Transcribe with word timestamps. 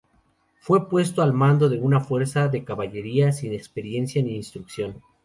Fue 0.61 0.89
puesto 0.89 1.21
al 1.21 1.31
mando 1.31 1.69
de 1.69 1.79
una 1.79 1.99
fuerza 1.99 2.47
de 2.47 2.63
caballería 2.63 3.31
sin 3.31 3.53
experiencia 3.53 4.23
ni 4.23 4.35
instrucción. 4.35 4.99